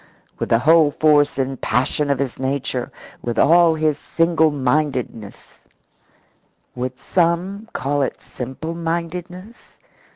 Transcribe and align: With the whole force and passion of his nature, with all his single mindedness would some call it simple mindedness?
With 0.39 0.49
the 0.49 0.57
whole 0.57 0.89
force 0.89 1.37
and 1.37 1.61
passion 1.61 2.09
of 2.09 2.17
his 2.17 2.39
nature, 2.39 2.91
with 3.21 3.37
all 3.37 3.75
his 3.75 3.99
single 3.99 4.49
mindedness 4.49 5.53
would 6.73 6.97
some 6.97 7.69
call 7.73 8.01
it 8.01 8.19
simple 8.19 8.73
mindedness? 8.73 9.77